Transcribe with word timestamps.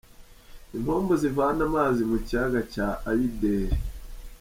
Impombo 0.77 1.11
zivana 1.21 1.61
amazi 1.69 2.01
mu 2.09 2.17
kiyaga 2.25 2.61
cya 2.73 2.87
Ayideri. 3.09 3.77